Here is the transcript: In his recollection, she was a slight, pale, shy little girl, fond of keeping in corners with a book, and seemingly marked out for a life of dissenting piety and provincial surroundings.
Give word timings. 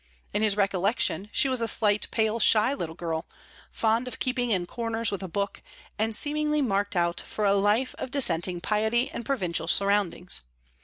In 0.33 0.41
his 0.41 0.57
recollection, 0.57 1.29
she 1.31 1.47
was 1.47 1.61
a 1.61 1.67
slight, 1.67 2.07
pale, 2.09 2.39
shy 2.39 2.73
little 2.73 2.95
girl, 2.95 3.27
fond 3.71 4.07
of 4.07 4.17
keeping 4.17 4.49
in 4.49 4.65
corners 4.65 5.11
with 5.11 5.21
a 5.21 5.27
book, 5.27 5.61
and 5.99 6.15
seemingly 6.15 6.59
marked 6.59 6.95
out 6.95 7.21
for 7.21 7.45
a 7.45 7.53
life 7.53 7.93
of 7.99 8.09
dissenting 8.09 8.61
piety 8.61 9.11
and 9.11 9.23
provincial 9.23 9.67
surroundings. 9.67 10.41